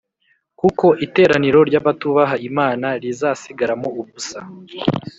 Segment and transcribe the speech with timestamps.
[0.59, 4.39] “kuko iteraniro ry’abatubaha imana rizasigaramo ubusa,